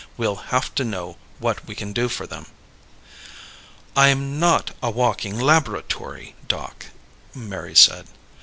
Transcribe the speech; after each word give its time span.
We'll 0.17 0.37
have 0.49 0.73
to 0.73 0.83
know 0.83 1.17
what 1.37 1.67
we 1.67 1.75
can 1.75 1.93
do 1.93 2.09
for 2.09 2.25
them." 2.25 2.47
"I'm 3.95 4.39
not 4.39 4.71
a 4.81 4.89
walking 4.89 5.39
laboratory, 5.39 6.33
Doc," 6.47 6.87
Mary 7.35 7.75
said. 7.75 8.07